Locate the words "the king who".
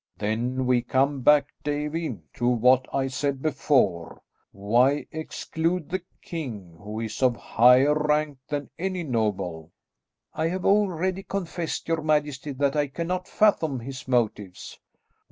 5.91-6.99